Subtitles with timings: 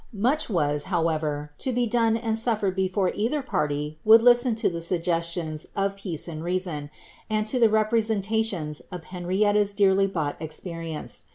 [0.17, 4.81] Much was, however, to be done and suffered before ther party would listen to the
[4.81, 6.89] suggestions of peace and reason,
[7.29, 11.25] and to e representations of Henrietta's dearly bought experience.